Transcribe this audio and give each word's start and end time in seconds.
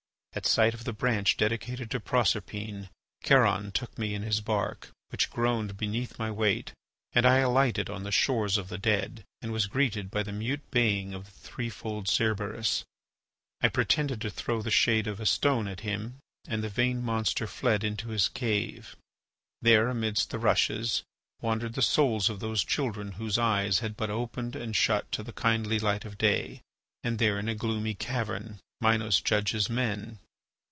At 0.33 0.45
sight 0.45 0.73
of 0.73 0.85
the 0.85 0.93
branch 0.93 1.35
dedicated 1.35 1.91
to 1.91 1.99
Proserpine, 1.99 2.87
Charon 3.21 3.73
took 3.73 3.97
me 3.99 4.13
in 4.15 4.21
his 4.23 4.39
bark, 4.39 4.89
which 5.09 5.29
groaned 5.29 5.75
beneath 5.75 6.17
my 6.17 6.31
weight, 6.31 6.71
and 7.11 7.25
I 7.25 7.39
alighted 7.39 7.89
on 7.89 8.03
the 8.03 8.13
shores 8.13 8.57
of 8.57 8.69
the 8.69 8.77
dead, 8.77 9.25
and 9.41 9.51
was 9.51 9.67
greeted 9.67 10.09
by 10.09 10.23
the 10.23 10.31
mute 10.31 10.61
baying 10.71 11.13
of 11.13 11.25
the 11.25 11.31
threefold 11.31 12.07
Cerberus. 12.07 12.85
I 13.59 13.67
pretended 13.67 14.21
to 14.21 14.29
throw 14.29 14.61
the 14.61 14.71
shade 14.71 15.05
of 15.05 15.19
a 15.19 15.25
stone 15.25 15.67
at 15.67 15.81
him, 15.81 16.19
and 16.47 16.63
the 16.63 16.69
vain 16.69 17.03
monster 17.03 17.45
fled 17.45 17.83
into 17.83 18.07
his 18.07 18.29
cave. 18.29 18.95
There, 19.61 19.89
amidst 19.89 20.29
the 20.29 20.39
rushes, 20.39 21.03
wandered 21.41 21.73
the 21.73 21.81
souls 21.81 22.29
of 22.29 22.39
those 22.39 22.63
children 22.63 23.11
whose 23.13 23.37
eyes 23.37 23.79
had 23.79 23.97
but 23.97 24.09
opened 24.09 24.55
and 24.55 24.77
shut 24.77 25.11
to 25.11 25.23
the 25.23 25.33
kindly 25.33 25.77
light 25.77 26.05
of 26.05 26.17
day, 26.17 26.61
and 27.03 27.19
there 27.19 27.37
in 27.37 27.49
a 27.49 27.53
gloomy 27.55 27.95
cavern 27.95 28.59
Minos 28.83 29.21
judges 29.21 29.69
men. 29.69 30.17